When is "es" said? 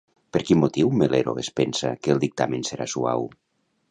1.43-1.51